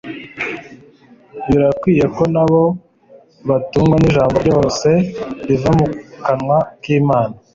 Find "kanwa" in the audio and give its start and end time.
6.23-6.57